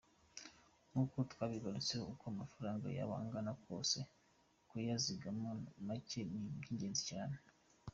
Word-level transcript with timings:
Nk’uko 0.89 1.15
twabigarutseho, 1.31 2.03
uko 2.13 2.23
amafaranga 2.33 2.85
yaba 2.97 3.13
angana 3.21 3.51
kose, 3.65 3.99
kuyazigamamo 4.69 5.67
macye 5.87 6.21
ni 6.29 6.39
iby’ingenzi 6.53 7.03
cyane. 7.11 7.35